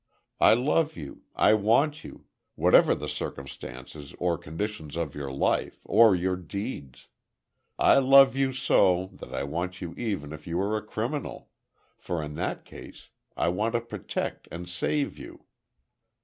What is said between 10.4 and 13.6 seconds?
you are a criminal—for in that case, I